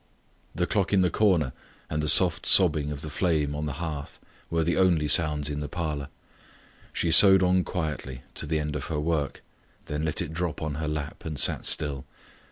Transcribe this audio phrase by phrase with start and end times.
[0.55, 1.53] The clock in the corner,
[1.87, 4.17] and the soft sobbing of the flame on the hearth,
[4.49, 6.09] were the only sounds in the parlour.
[6.91, 9.43] She sewed on quietly, to the end of her work;
[9.85, 12.05] then let it drop on her lap, and sat still.